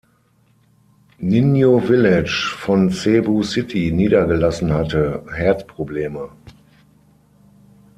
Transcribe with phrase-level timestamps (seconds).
[1.29, 6.31] Niño Village von Cebu City niedergelassen hatte, Herzprobleme.